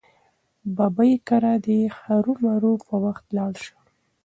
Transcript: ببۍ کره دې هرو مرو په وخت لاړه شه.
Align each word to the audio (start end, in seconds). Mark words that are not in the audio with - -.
ببۍ 0.75 1.13
کره 1.27 1.53
دې 1.65 1.79
هرو 1.99 2.33
مرو 2.43 2.73
په 2.87 2.95
وخت 3.05 3.25
لاړه 3.37 3.59
شه. 3.65 3.77